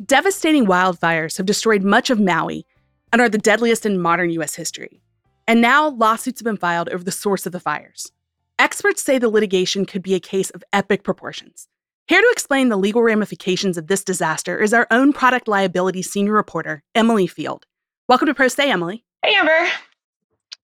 [0.05, 2.67] Devastating wildfires have destroyed much of Maui
[3.11, 4.53] and are the deadliest in modern U.S.
[4.53, 5.01] history.
[5.47, 8.11] And now lawsuits have been filed over the source of the fires.
[8.59, 11.67] Experts say the litigation could be a case of epic proportions.
[12.07, 16.33] Here to explain the legal ramifications of this disaster is our own product liability senior
[16.33, 17.65] reporter, Emily Field.
[18.07, 19.03] Welcome to Pro Say, Emily.
[19.23, 19.69] Hey, Amber.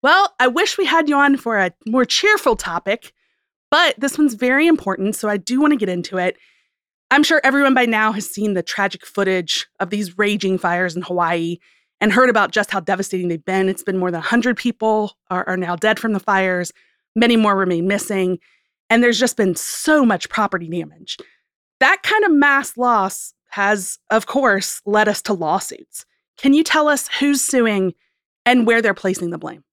[0.02, 3.12] Well, I wish we had you on for a more cheerful topic,
[3.70, 6.36] but this one's very important, so I do want to get into it.
[7.10, 11.02] I'm sure everyone by now has seen the tragic footage of these raging fires in
[11.02, 11.58] Hawaii
[12.00, 13.68] and heard about just how devastating they've been.
[13.68, 16.72] It's been more than 100 people are, are now dead from the fires,
[17.16, 18.38] many more remain missing,
[18.90, 21.16] and there's just been so much property damage.
[21.80, 26.04] That kind of mass loss has, of course, led us to lawsuits.
[26.36, 27.94] Can you tell us who's suing
[28.44, 29.64] and where they're placing the blame?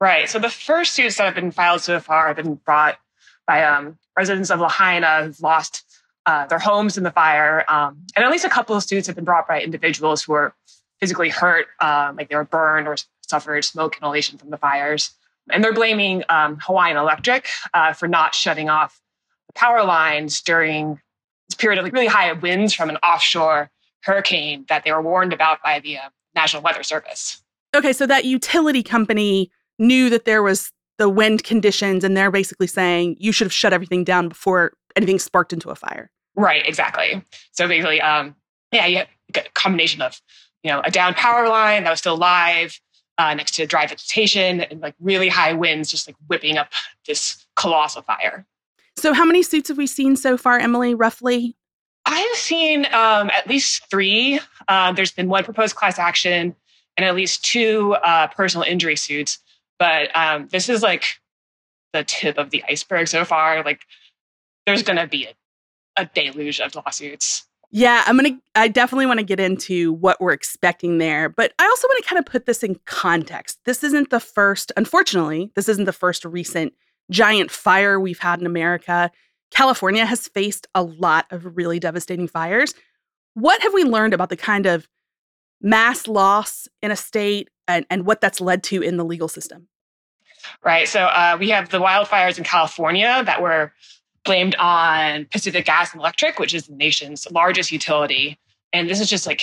[0.00, 0.28] Right.
[0.28, 2.98] So the first suits that have been filed so far have been brought
[3.46, 5.84] by um, residents of Lahaina who've lost
[6.26, 7.64] uh, their homes in the fire.
[7.68, 10.54] Um, and at least a couple of students have been brought by individuals who were
[11.00, 15.12] physically hurt, um, like they were burned or suffered smoke inhalation from the fires.
[15.50, 19.00] And they're blaming um, Hawaiian Electric uh, for not shutting off
[19.48, 21.00] the power lines during
[21.48, 23.70] this period of like really high winds from an offshore
[24.02, 27.42] hurricane that they were warned about by the uh, National Weather Service.
[27.74, 32.68] Okay, so that utility company knew that there was the wind conditions, and they're basically
[32.68, 36.10] saying you should have shut everything down before anything sparked into a fire.
[36.36, 37.22] Right, exactly.
[37.52, 38.34] So basically, um,
[38.72, 40.20] yeah, you have a combination of,
[40.62, 42.80] you know, a down power line that was still live
[43.18, 46.72] uh, next to dry vegetation and like really high winds just like whipping up
[47.06, 48.44] this colossal fire.
[48.96, 51.56] So how many suits have we seen so far, Emily, roughly?
[52.06, 54.40] I've seen um, at least three.
[54.68, 56.54] Uh, there's been one proposed class action
[56.96, 59.38] and at least two uh, personal injury suits.
[59.78, 61.04] But um, this is like
[61.92, 63.64] the tip of the iceberg so far.
[63.64, 63.80] Like,
[64.66, 65.34] there's going to be a,
[65.96, 67.46] a deluge of lawsuits.
[67.70, 71.28] Yeah, I'm going to, I definitely want to get into what we're expecting there.
[71.28, 73.58] But I also want to kind of put this in context.
[73.64, 76.72] This isn't the first, unfortunately, this isn't the first recent
[77.10, 79.10] giant fire we've had in America.
[79.50, 82.74] California has faced a lot of really devastating fires.
[83.34, 84.88] What have we learned about the kind of
[85.60, 89.66] mass loss in a state and, and what that's led to in the legal system?
[90.62, 90.86] Right.
[90.86, 93.72] So uh, we have the wildfires in California that were
[94.24, 98.38] blamed on Pacific Gas and Electric, which is the nation's largest utility.
[98.72, 99.42] And this is just like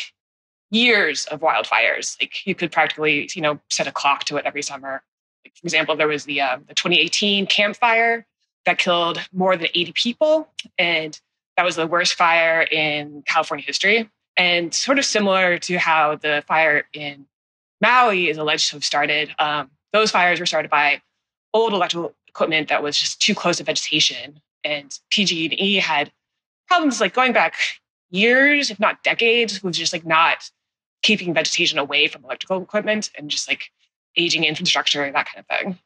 [0.72, 2.20] years of wildfires.
[2.20, 5.04] Like you could practically, you know, set a clock to it every summer.
[5.46, 8.26] Like, for example, there was the, uh, the 2018 Camp Fire
[8.66, 10.48] that killed more than 80 people.
[10.78, 11.20] And
[11.58, 14.10] that was the worst fire in California history.
[14.38, 17.26] And sort of similar to how the fire in
[17.82, 21.02] Maui is alleged to have started, um, those fires were started by
[21.54, 26.12] old electrical equipment that was just too close to vegetation and PG&E had
[26.68, 27.56] problems like going back
[28.10, 30.50] years, if not decades, with just like not
[31.04, 33.72] keeping vegetation away from electrical equipment and just like
[34.18, 35.80] aging infrastructure, and that kind of thing.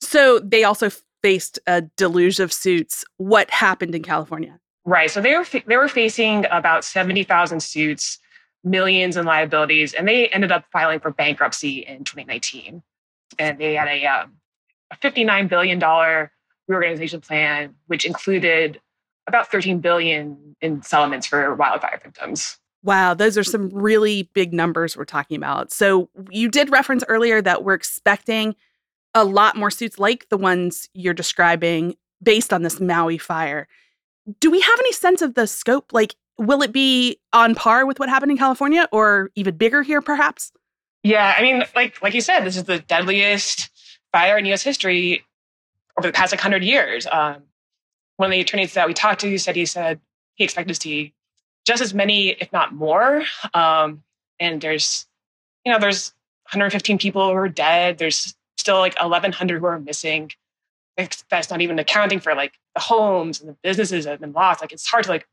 [0.00, 0.90] So they also
[1.22, 3.04] faced a deluge of suits.
[3.16, 4.58] What happened in California?
[4.84, 5.10] Right.
[5.10, 8.18] So they were they were facing about seventy thousand suits,
[8.64, 12.82] millions in liabilities, and they ended up filing for bankruptcy in 2019.
[13.38, 14.34] And they had a, um,
[14.90, 16.32] a 59 billion dollar
[16.68, 18.80] reorganization plan, which included
[19.26, 22.58] about 13 billion in settlements for wildfire victims.
[22.82, 25.72] Wow, those are some really big numbers we're talking about.
[25.72, 28.54] So you did reference earlier that we're expecting
[29.14, 33.66] a lot more suits like the ones you're describing based on this Maui fire.
[34.40, 35.92] Do we have any sense of the scope?
[35.92, 40.02] Like, will it be on par with what happened in California or even bigger here,
[40.02, 40.52] perhaps?
[41.02, 43.70] Yeah, I mean, like like you said, this is the deadliest
[44.12, 44.62] fire in U.S.
[44.62, 45.24] history
[45.98, 47.06] over the past like hundred years.
[47.10, 47.42] Um,
[48.16, 50.00] one of the attorneys that we talked to said he said
[50.34, 51.14] he expected to see
[51.66, 53.24] just as many, if not more.
[53.52, 54.02] Um,
[54.38, 55.06] and there's,
[55.64, 56.12] you know, there's
[56.46, 57.98] 115 people who are dead.
[57.98, 60.30] There's still like 1,100 who are missing.
[60.96, 64.60] That's not even accounting for like the homes and the businesses that have been lost.
[64.60, 65.26] Like it's hard to like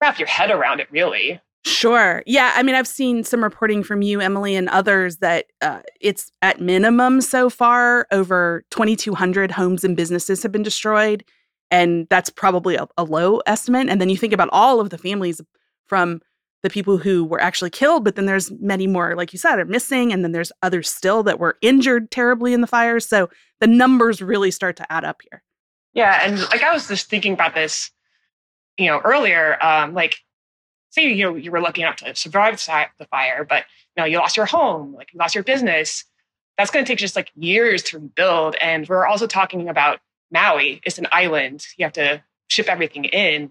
[0.00, 1.40] wrap your head around it, really.
[1.66, 2.22] Sure.
[2.26, 2.52] Yeah.
[2.54, 6.60] I mean, I've seen some reporting from you, Emily, and others that uh, it's at
[6.60, 11.24] minimum so far over 2,200 homes and businesses have been destroyed.
[11.70, 13.88] And that's probably a, a, low estimate.
[13.88, 15.40] And then you think about all of the families
[15.86, 16.20] from
[16.62, 19.64] the people who were actually killed, but then there's many more, like you said, are
[19.64, 20.12] missing.
[20.12, 23.06] And then there's others still that were injured terribly in the fires.
[23.06, 25.42] So the numbers really start to add up here.
[25.94, 26.20] Yeah.
[26.22, 27.90] And like I was just thinking about this,
[28.76, 30.18] you know, earlier, um, like
[30.94, 32.56] say you you were lucky enough to survive
[32.98, 33.64] the fire, but
[33.96, 36.04] you know you lost your home, like you lost your business.
[36.56, 38.54] That's going to take just like years to rebuild.
[38.60, 39.98] And we're also talking about
[40.30, 40.80] Maui.
[40.84, 41.66] It's an island.
[41.76, 43.50] You have to ship everything in.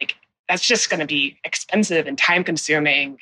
[0.00, 0.16] Like
[0.48, 3.18] that's just going to be expensive and time consuming.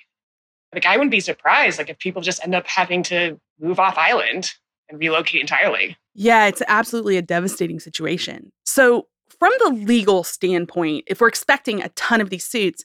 [0.73, 3.99] Like I wouldn't be surprised like if people just end up having to move off
[3.99, 4.53] island
[4.89, 5.97] and relocate entirely.
[6.15, 8.53] Yeah, it's absolutely a devastating situation.
[8.65, 9.07] So,
[9.39, 12.85] from the legal standpoint, if we're expecting a ton of these suits,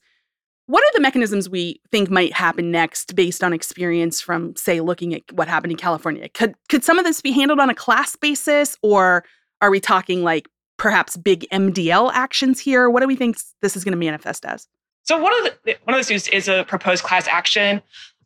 [0.67, 5.13] what are the mechanisms we think might happen next based on experience from, say, looking
[5.13, 6.27] at what happened in California?
[6.29, 9.23] Could could some of this be handled on a class basis, or
[9.61, 12.89] are we talking like perhaps big MDL actions here?
[12.89, 14.67] What do we think this is going to manifest as?
[15.03, 17.81] So one of the one of the suits is a proposed class action.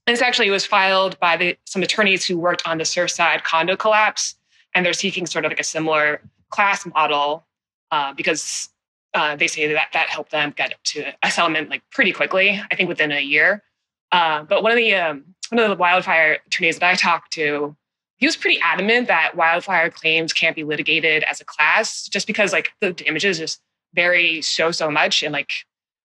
[0.07, 4.35] This actually was filed by the, some attorneys who worked on the Surfside condo collapse,
[4.73, 7.45] and they're seeking sort of like a similar class model
[7.91, 8.69] uh, because
[9.13, 12.61] uh, they say that that helped them get to a settlement like pretty quickly.
[12.71, 13.63] I think within a year.
[14.11, 17.75] Uh, but one of the um, one of the wildfire attorneys that I talked to,
[18.17, 22.53] he was pretty adamant that wildfire claims can't be litigated as a class, just because
[22.53, 23.61] like the damages just
[23.93, 25.23] vary so so much.
[25.23, 25.51] And like,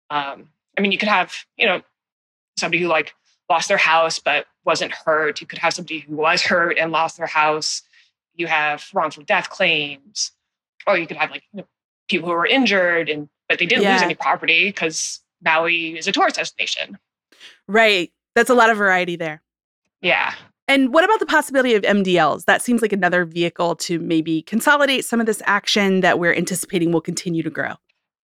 [0.09, 1.81] um, I mean, you could have you know
[2.57, 3.13] somebody who like
[3.49, 5.41] lost their house but wasn't hurt.
[5.41, 7.81] You could have somebody who was hurt and lost their house.
[8.35, 10.31] You have wrongful death claims,
[10.85, 11.67] or you could have like you know,
[12.09, 13.93] people who were injured and but they didn't yeah.
[13.93, 16.97] lose any property because Maui is a tourist destination.
[17.67, 18.11] Right.
[18.35, 19.41] That's a lot of variety there.
[20.01, 20.33] Yeah.
[20.67, 22.45] And what about the possibility of MDLs?
[22.45, 26.91] That seems like another vehicle to maybe consolidate some of this action that we're anticipating
[26.91, 27.73] will continue to grow.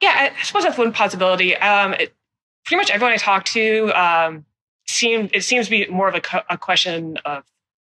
[0.00, 1.56] Yeah, I suppose that's one possibility.
[1.56, 2.12] Um, it,
[2.64, 4.44] pretty much everyone I talked to um,
[4.88, 7.44] seemed it seems to be more of a, co- a question of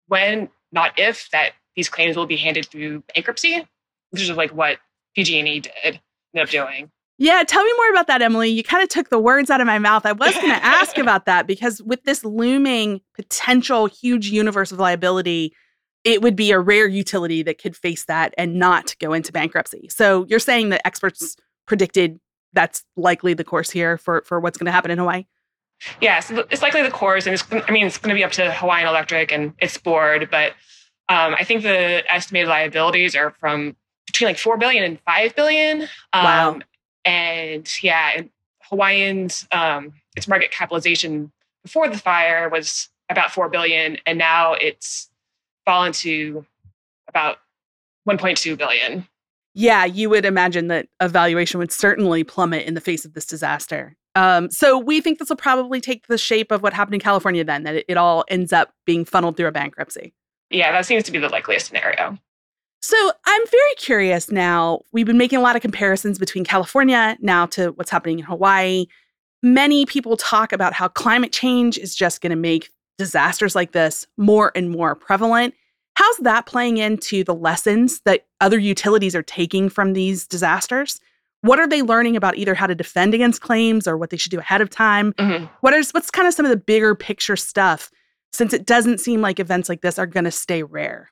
[0.08, 3.62] when, not if, that these claims will be handed through bankruptcy,
[4.10, 4.78] which is like what
[5.16, 6.00] PG&E did end
[6.42, 6.90] up doing.
[7.18, 8.50] Yeah, tell me more about that, Emily.
[8.50, 10.04] You kind of took the words out of my mouth.
[10.04, 14.78] I was going to ask about that because with this looming potential huge universe of
[14.78, 15.54] liability,
[16.04, 19.88] it would be a rare utility that could face that and not go into bankruptcy.
[19.88, 22.20] So you're saying that experts predicted
[22.52, 25.26] that's likely the course here for for what's going to happen in Hawaii?
[26.00, 28.50] Yes, it's likely the course, and it's, I mean it's going to be up to
[28.50, 30.52] Hawaiian Electric and its board, but
[31.08, 33.76] um, I think the estimated liabilities are from
[34.06, 35.82] between like four billion and five billion.
[36.12, 36.58] Um, Wow.
[37.04, 38.30] And yeah, and
[38.62, 41.30] Hawaiian's um, its market capitalization
[41.62, 45.08] before the fire was about four billion, and now it's
[45.64, 46.44] fallen to
[47.08, 47.38] about
[48.08, 49.06] 1.2 billion.
[49.54, 53.24] Yeah, you would imagine that a valuation would certainly plummet in the face of this
[53.24, 53.96] disaster.
[54.14, 57.44] Um, so we think this will probably take the shape of what happened in California
[57.44, 60.14] then, that it, it all ends up being funneled through a bankruptcy.
[60.50, 62.18] Yeah, that seems to be the likeliest scenario.
[62.86, 64.82] So I'm very curious now.
[64.92, 68.86] We've been making a lot of comparisons between California now to what's happening in Hawaii.
[69.42, 74.06] Many people talk about how climate change is just going to make disasters like this
[74.16, 75.52] more and more prevalent.
[75.94, 81.00] How's that playing into the lessons that other utilities are taking from these disasters?
[81.40, 84.30] What are they learning about either how to defend against claims or what they should
[84.30, 85.12] do ahead of time?
[85.14, 85.50] Mhm.
[85.60, 87.90] What is what's kind of some of the bigger picture stuff
[88.32, 91.10] since it doesn't seem like events like this are going to stay rare?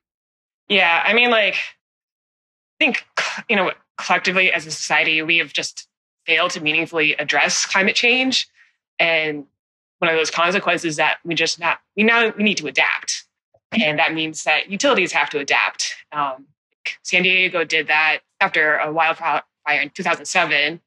[0.69, 3.05] Yeah, I mean, like, I think,
[3.49, 5.89] you know, collectively as a society, we have just
[6.27, 8.49] failed to meaningfully address climate change.
[8.99, 9.47] And
[9.99, 13.27] one of those consequences that we just not, we now we need to adapt.
[13.73, 15.95] And that means that utilities have to adapt.
[16.13, 16.47] Um,
[17.03, 20.81] San Diego did that after a wildfire in 2007.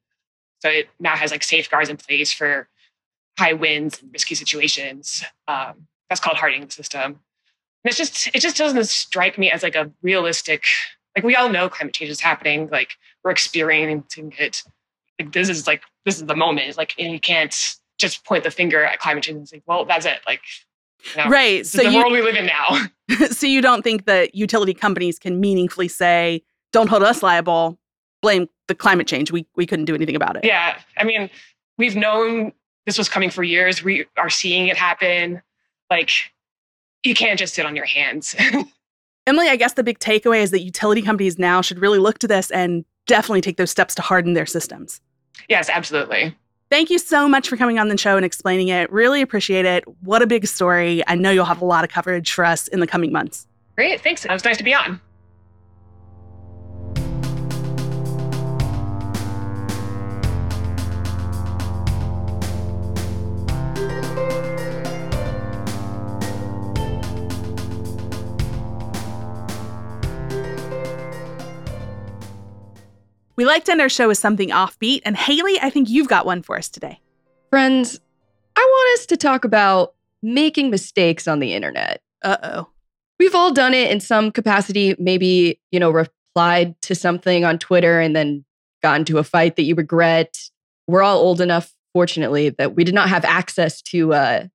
[0.60, 2.68] So it now has like safeguards in place for
[3.38, 5.24] high winds and risky situations.
[5.46, 7.20] Um, that's called hardening the system.
[7.84, 10.64] And it's just it just doesn't strike me as like a realistic
[11.16, 12.90] like we all know climate change is happening like
[13.24, 14.62] we're experiencing it
[15.18, 18.44] like this is like this is the moment it's like and you can't just point
[18.44, 20.42] the finger at climate change and say well that's it like
[21.14, 21.64] you know, Right.
[21.64, 22.86] So the you world we live in now
[23.30, 27.78] so you don't think that utility companies can meaningfully say, "Don't hold us liable,
[28.20, 29.30] blame the climate change.
[29.30, 31.30] We we couldn't do anything about it." yeah i mean
[31.78, 32.52] we've known
[32.86, 35.40] this was coming for years we are seeing it happen
[35.90, 36.10] like
[37.04, 38.34] you can't just sit on your hands
[39.26, 42.26] Emily, I guess the big takeaway is that utility companies now should really look to
[42.26, 45.00] this and definitely take those steps to harden their systems.
[45.48, 46.34] yes absolutely
[46.70, 48.92] Thank you so much for coming on the show and explaining it.
[48.92, 49.84] Really appreciate it.
[50.02, 51.02] What a big story.
[51.06, 53.46] I know you'll have a lot of coverage for us in the coming months.
[53.74, 55.00] great thanks it was nice to be on
[73.38, 76.26] We like to end our show with something offbeat, and Haley, I think you've got
[76.26, 77.00] one for us today.
[77.50, 78.00] Friends,
[78.56, 82.02] I want us to talk about making mistakes on the internet.
[82.20, 82.68] Uh oh.
[83.20, 88.00] We've all done it in some capacity, maybe, you know, replied to something on Twitter
[88.00, 88.44] and then
[88.82, 90.36] got into a fight that you regret.
[90.88, 94.46] We're all old enough, fortunately, that we did not have access to uh,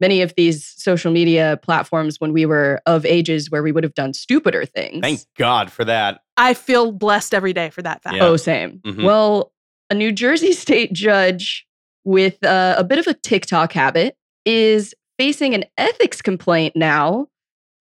[0.00, 3.94] many of these social media platforms when we were of ages where we would have
[3.94, 5.00] done stupider things.
[5.02, 6.20] Thank God for that.
[6.36, 8.16] I feel blessed every day for that fact.
[8.16, 8.24] Yeah.
[8.24, 8.80] Oh, same.
[8.84, 9.04] Mhm.
[9.04, 9.52] Well,
[9.90, 11.66] a New Jersey state judge
[12.04, 17.26] with uh, a bit of a TikTok habit is facing an ethics complaint now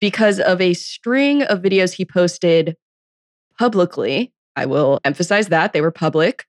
[0.00, 2.76] because of a string of videos he posted
[3.58, 4.32] publicly.
[4.56, 6.46] I will emphasize that they were public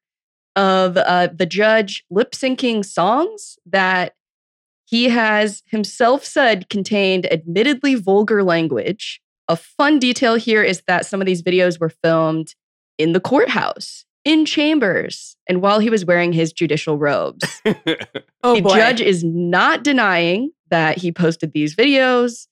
[0.56, 4.14] of uh, the judge lip syncing songs that
[4.90, 9.22] he has himself said contained admittedly vulgar language.
[9.48, 12.56] A fun detail here is that some of these videos were filmed
[12.98, 17.62] in the courthouse, in chambers, and while he was wearing his judicial robes.
[18.42, 18.76] Oh the boy.
[18.78, 22.48] judge is not denying that he posted these videos,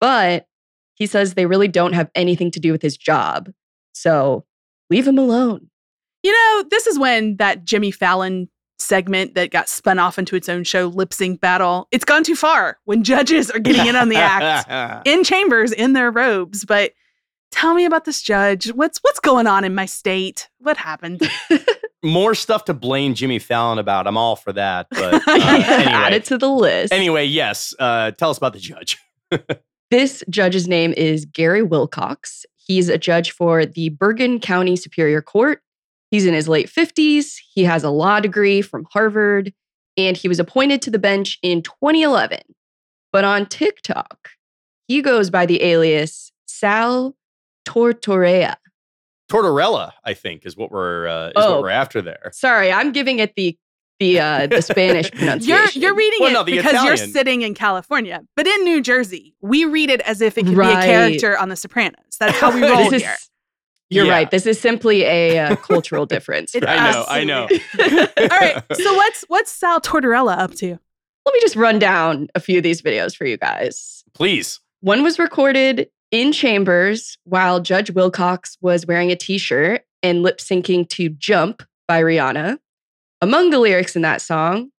[0.00, 0.46] but
[0.94, 3.50] he says they really don't have anything to do with his job.
[3.92, 4.44] So
[4.90, 5.70] leave him alone.
[6.22, 8.48] You know, this is when that Jimmy Fallon
[8.78, 12.36] segment that got spun off into its own show, Lip Sync Battle, it's gone too
[12.36, 16.64] far when judges are getting in on the act in chambers in their robes.
[16.64, 16.92] But
[17.50, 18.68] tell me about this judge.
[18.68, 20.48] What's what's going on in my state?
[20.58, 21.28] What happened?
[22.04, 24.06] More stuff to blame Jimmy Fallon about.
[24.06, 24.86] I'm all for that.
[24.90, 26.92] But uh, Add it to the list.
[26.92, 27.74] anyway, yes.
[27.78, 28.98] Uh, tell us about the judge.
[29.90, 32.44] This judge's name is Gary Wilcox.
[32.56, 35.62] He's a judge for the Bergen County Superior Court.
[36.10, 37.36] He's in his late 50s.
[37.52, 39.52] He has a law degree from Harvard,
[39.96, 42.40] and he was appointed to the bench in 2011.
[43.12, 44.30] But on TikTok,
[44.86, 47.14] he goes by the alias Sal
[47.66, 48.56] Tortorea.
[49.30, 51.52] Tortorella, I think, is what we're uh, is Oh.
[51.56, 52.30] what we're after there.
[52.32, 53.56] Sorry, I'm giving it the
[54.00, 55.82] the uh, the Spanish You're pronunciation.
[55.82, 59.34] you're reading Well, it no, the because you're sitting in California, but in New Jersey,
[59.42, 60.76] we read it as if it could Right.
[60.76, 62.16] be a character on The Sopranos.
[62.18, 63.16] That's how we roll this here.
[63.18, 63.28] is,
[63.90, 64.12] you're Yeah.
[64.12, 64.30] right.
[64.30, 66.54] This is simply a uh, cultural difference.
[66.54, 66.94] I us.
[66.94, 67.42] know, I know.
[68.20, 70.68] All right, so what's what's Sal Tortorella up to?
[70.68, 74.02] Let me just run down a few of these videos for you guys.
[74.14, 74.60] Please.
[74.80, 80.38] One was recorded in chambers while Judge Wilcox was wearing a t shirt and lip
[80.38, 82.58] syncing to Jump by Rihanna.
[83.20, 84.70] Among the lyrics in that song,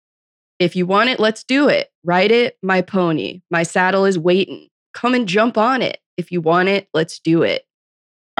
[0.60, 1.90] if you want it, let's do it.
[2.04, 3.42] Ride it, my pony.
[3.52, 4.70] My saddle is waiting.
[4.94, 6.00] Come and jump on it.
[6.18, 7.64] If you want it, let's do it.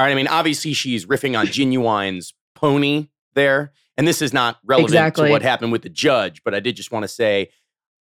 [0.00, 0.12] All right.
[0.12, 3.72] I mean, obviously, she's riffing on Ginuwine's pony there.
[3.98, 5.26] And this is not relevant Exactly.
[5.26, 7.50] to what happened with the judge, but I did just want to say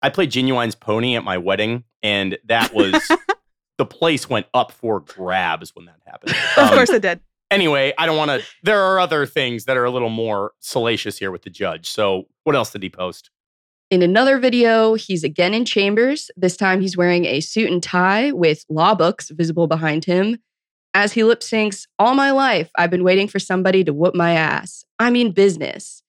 [0.02, 3.10] I played Ginuwine's pony at my wedding, and that was
[3.78, 6.32] the place went up for grabs when that happened.
[6.58, 7.22] Of Um, course it did.
[7.52, 8.44] Anyway, I don't want to.
[8.64, 11.88] There are other things that are a little more salacious here with the judge.
[11.90, 13.30] So, what else did he post?
[13.90, 16.30] In another video, he's again in chambers.
[16.36, 20.40] This time he's wearing a suit and tie with law books visible behind him.
[20.98, 24.32] As he lip syncs, All my life, I've been waiting for somebody to whoop my
[24.32, 24.84] ass.
[24.98, 26.02] I mean, business.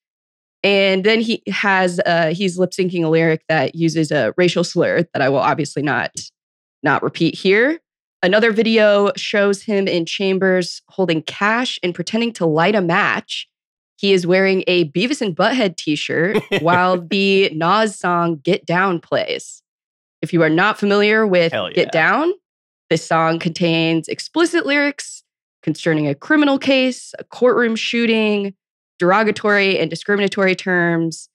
[0.62, 5.04] And then he has, uh, he's lip syncing a lyric that uses a racial slur
[5.12, 6.12] that I will obviously not,
[6.82, 7.80] not repeat here.
[8.22, 13.46] Another video shows him in chambers holding cash and pretending to light a match.
[13.96, 19.00] He is wearing a Beavis and Butthead t shirt while the Nas song Get Down
[19.00, 19.62] plays.
[20.22, 21.68] If you are not familiar with yeah.
[21.74, 22.32] Get Down,
[22.90, 25.22] this song contains explicit lyrics
[25.62, 28.54] concerning a criminal case, a courtroom shooting,
[28.98, 31.28] derogatory and discriminatory terms,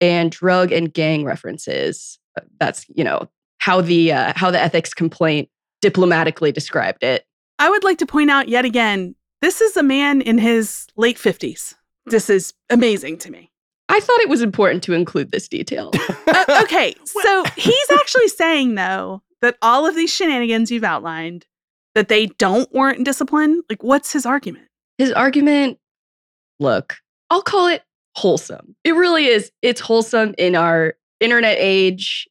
[0.00, 2.18] and drug and gang references.
[2.38, 5.48] Uh, That's, you know, how the uh, how the ethics complaint
[5.82, 7.26] diplomatically described it.
[7.58, 11.18] I would like to point out yet again, this is a man in his late
[11.18, 11.74] 50s.
[12.06, 13.50] This is amazing to me.
[13.88, 15.92] I thought it was important to include this detail.
[16.32, 21.46] Uh, okay, so he's actually saying though that all of these shenanigans you've outlined
[21.94, 23.62] that they don't warrant discipline.
[23.68, 24.66] Like, what's his argument?
[25.00, 25.78] his argument
[26.58, 26.96] look
[27.30, 27.82] i'll call it
[28.16, 32.28] wholesome it really is it's wholesome in our internet age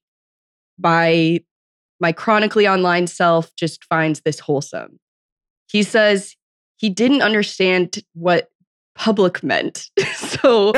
[0.77, 1.39] my
[1.99, 4.99] my chronically online self just finds this wholesome
[5.67, 6.35] he says
[6.77, 8.49] he didn't understand what
[8.93, 10.71] public meant so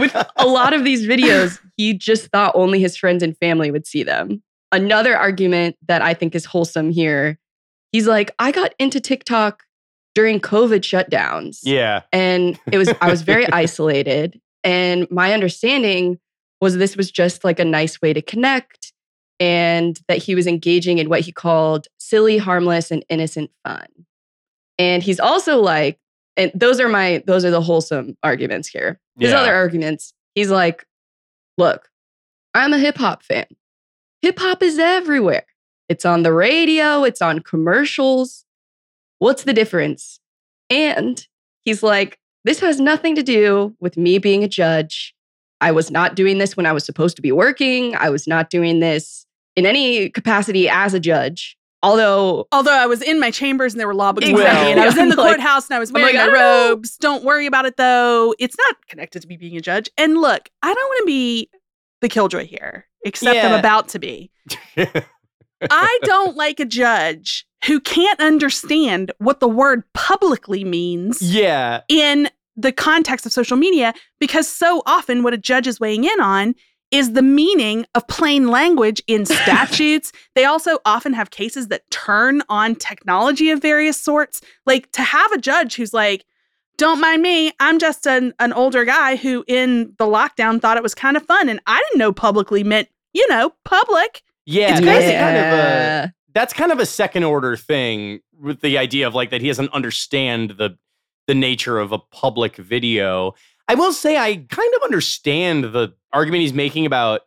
[0.00, 3.86] with a lot of these videos, he just thought only his friends and family would
[3.86, 4.42] see them.
[4.72, 7.38] Another argument that I think is wholesome here,
[7.92, 9.62] he's like, I got into TikTok
[10.14, 11.58] during COVID shutdowns.
[11.62, 12.02] yeah.
[12.12, 14.40] And it was, I was very isolated.
[14.64, 16.18] And my understanding
[16.60, 18.92] was this was just like a nice way to connect
[19.38, 23.86] and that he was engaging in what he called silly, harmless, and innocent fun.
[24.78, 25.98] And he's also like,
[26.38, 28.98] and those are my, those are the wholesome arguments here.
[29.18, 29.38] His Yeah.
[29.40, 30.86] other arguments, he's like,
[31.58, 31.88] look,
[32.54, 33.46] I'm a hip hop fan.
[34.22, 35.44] Hip hop is everywhere.
[35.88, 38.44] It's on the radio, it's on commercials.
[39.18, 40.20] What's the difference?
[40.68, 41.24] And
[41.62, 45.14] he's like, this has nothing to do with me being a judge.
[45.60, 47.94] I was not doing this when I was supposed to be working.
[47.96, 51.56] I was not doing this in any capacity as a judge.
[51.82, 54.72] Although, Although I was in my chambers and there were law books Exactly.
[54.72, 56.68] and I was in the like- courthouse and I was wearing like, my know.
[56.70, 56.96] robes.
[56.96, 58.34] Don't worry about it though.
[58.38, 59.88] It's not connected to me being a judge.
[59.96, 61.48] And look, I don't want to be
[62.00, 64.30] the killjoy here, except I'm about to be.
[64.76, 71.82] I don't like a judge who can't understand what the word publicly means yeah.
[71.88, 76.20] in the context of social media because so often what a judge is weighing in
[76.20, 76.54] on
[76.90, 80.12] is the meaning of plain language in statutes.
[80.34, 84.40] they also often have cases that turn on technology of various sorts.
[84.64, 86.24] Like to have a judge who's like,
[86.78, 90.82] don't mind me, I'm just an, an older guy who in the lockdown thought it
[90.82, 91.48] was kind of fun.
[91.48, 94.22] And I didn't know publicly meant, you know, public.
[94.44, 94.76] Yeah.
[94.76, 95.16] It's that's crazy.
[95.16, 99.30] kind of a that's kind of a second order thing with the idea of like
[99.30, 100.76] that he doesn't understand the
[101.26, 103.34] the nature of a public video.
[103.68, 107.22] I will say I kind of understand the argument he's making about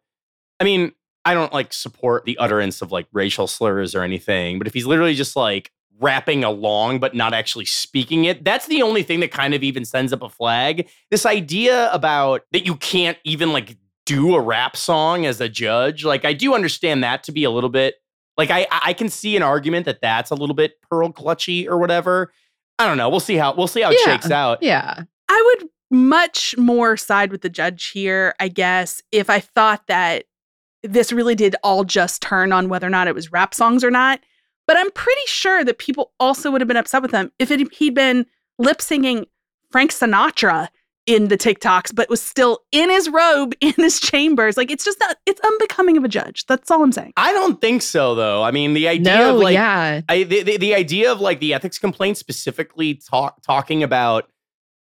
[0.59, 0.91] I mean,
[1.25, 4.85] I don't like support the utterance of like racial slurs or anything, but if he's
[4.85, 9.31] literally just like rapping along but not actually speaking it, that's the only thing that
[9.31, 10.87] kind of even sends up a flag.
[11.11, 16.03] This idea about that you can't even like do a rap song as a judge,
[16.05, 17.95] like I do understand that to be a little bit
[18.37, 21.77] like I I can see an argument that that's a little bit pearl clutchy or
[21.77, 22.31] whatever.
[22.79, 23.09] I don't know.
[23.09, 24.13] We'll see how we'll see how it Yeah.
[24.13, 24.63] shakes out.
[24.63, 25.03] yeah.
[25.27, 30.25] I would much more side with the judge here, I guess, if I thought that
[30.83, 33.91] this really did all just turn on whether or not it was rap songs or
[33.91, 34.21] not.
[34.69, 37.73] But I'm pretty sure that people also would have been upset with him if it,
[37.73, 38.27] he'd been
[38.59, 39.25] lip singing
[39.71, 40.67] Frank Sinatra
[41.07, 44.57] in the TikToks, but was still in his robe in his chambers.
[44.57, 46.45] Like it's just not, it's unbecoming of a judge.
[46.45, 47.13] That's all I'm saying.
[47.17, 48.43] I don't think so, though.
[48.43, 50.01] I mean, the idea no, of like, yeah.
[50.07, 54.29] I, the, the, the idea of like the ethics complaint specifically talk, talking about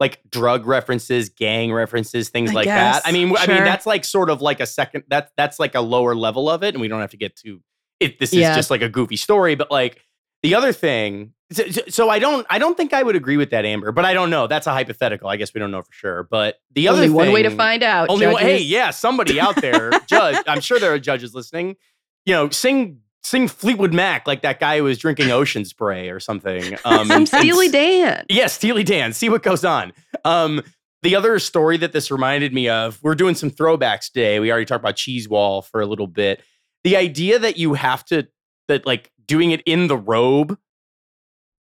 [0.01, 3.07] like drug references, gang references, things I like guess, that.
[3.07, 5.05] I mean, I mean that's like sort of like a second.
[5.09, 7.61] That's that's like a lower level of it, and we don't have to get to
[8.01, 8.19] it.
[8.19, 10.01] This is just like a goofy story, but like
[10.43, 11.33] the other thing.
[11.53, 13.93] So, so I don't I don't think I would agree with that, Amber.
[13.93, 14.47] But I don't know.
[14.49, 15.29] That's a hypothetical.
[15.29, 16.23] I guess we don't know for sure.
[16.25, 18.09] But the other Only one way to find out.
[18.09, 20.43] only one, hey, yeah, somebody out there, judge.
[20.47, 21.77] I'm sure there are judges listening.
[22.25, 26.21] You know, sing sing Fleetwood Mac like that guy who was drinking ocean spray or
[26.21, 26.77] something.
[26.85, 28.25] Um, Some Steely Dan.
[28.29, 29.13] Yeah, Steely Dan.
[29.13, 29.93] See what goes on.
[30.25, 30.63] Um,
[31.03, 34.39] the other story that this reminded me of, we're doing some throwbacks today.
[34.41, 36.43] We already talked about Cheese Wall for a little bit.
[36.87, 38.29] The idea that you have to
[38.69, 40.57] that like doing it in the robe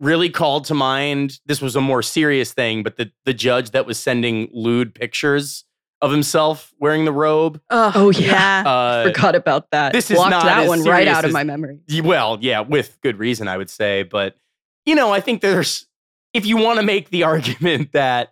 [0.01, 1.39] really called to mind.
[1.47, 5.65] This was a more serious thing, but the the judge that was sending lewd pictures
[6.03, 7.61] of himself wearing the robe.
[7.71, 8.63] Ugh, Oh, yeah.
[8.67, 9.93] Uh, Forgot about that.
[9.93, 11.81] this is Blocked not that one right out of as- my memory.
[12.05, 14.03] Well, yeah, with good reason, I would say.
[14.03, 14.37] But,
[14.85, 15.87] you know, I think there's,
[16.35, 18.29] if you want to make the argument that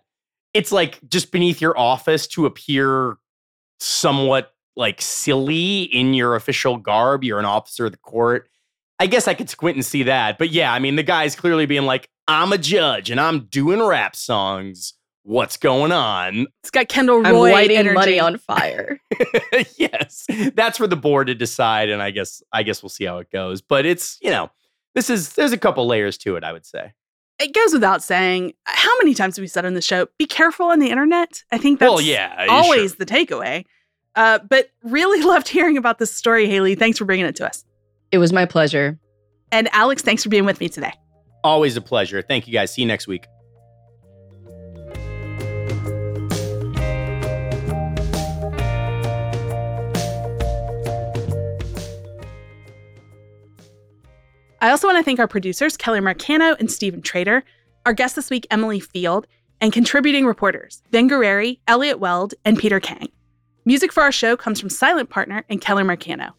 [0.53, 3.17] it's like just beneath your office to appear
[3.79, 8.49] somewhat like silly in your official garb, you're an officer of the court.
[8.99, 10.37] I guess I could squint and see that.
[10.37, 13.81] But yeah, I mean, the guy's clearly being like, I'm a judge and I'm doing
[13.81, 14.93] rap songs.
[15.23, 16.45] What's going on?
[16.61, 17.95] It's got Kendall I'm Roy lighting energy.
[17.95, 18.99] money on fire.
[19.77, 23.17] yes, that's for the board to decide, and I guess I guess we'll see how
[23.17, 23.59] it goes.
[23.59, 24.51] But it's you know,
[24.93, 26.43] this is there's a couple layers to it.
[26.43, 26.93] I would say.
[27.39, 28.53] It goes without saying.
[28.65, 31.43] How many times have we said on the show, be careful on the internet?
[31.51, 32.97] I think that's well, yeah, always sure.
[32.99, 33.65] the takeaway.
[34.15, 36.75] Uh, but really loved hearing about this story, Haley.
[36.75, 37.63] Thanks for bringing it to us.
[38.11, 38.97] It was my pleasure.
[39.51, 40.93] And Alex, thanks for being with me today.
[41.43, 42.21] always a pleasure.
[42.21, 42.73] Thank you guys.
[42.73, 43.27] See you next week.
[54.61, 57.43] I also want to thank our producers, Kelly Marcano and Stephen Trader,
[57.85, 59.27] our guest this week, Emily Field,
[59.61, 63.09] and contributing reporters, Vin Gurrieri, Elliot Weld, and Peter Kang.
[63.67, 66.33] Music for our show comes from Silent Partner and Keller Marcano.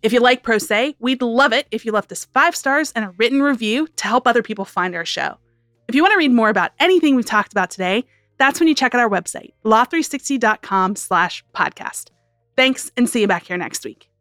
[0.00, 3.04] If you like Pro Say, we'd love it if you left us five stars and
[3.04, 5.36] a written review to help other people find our show.
[5.86, 8.06] If you want to read more about anything we've talked about today,
[8.38, 12.08] that's when you check out our website, law360.com slash podcast.
[12.56, 14.11] Thanks, and see you back here next week.